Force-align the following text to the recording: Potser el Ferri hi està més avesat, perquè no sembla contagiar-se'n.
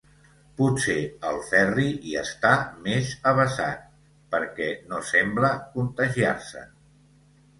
Potser 0.59 0.93
el 1.31 1.35
Ferri 1.49 1.83
hi 2.11 2.15
està 2.21 2.53
més 2.87 3.11
avesat, 3.31 3.83
perquè 4.35 4.69
no 4.93 5.01
sembla 5.11 5.51
contagiar-se'n. 5.77 6.73